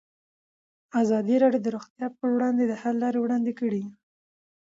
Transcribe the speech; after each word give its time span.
ازادي 1.01 1.35
راډیو 1.43 1.61
د 1.63 1.67
روغتیا 1.75 2.07
پر 2.17 2.27
وړاندې 2.35 2.63
د 2.67 2.73
حل 2.81 2.95
لارې 3.03 3.19
وړاندې 3.21 3.51
کړي. 3.59 3.83